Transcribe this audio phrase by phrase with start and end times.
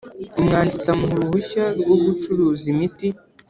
[0.39, 3.07] Umwanditsi amuha uruhushya rwo gucuruza imiti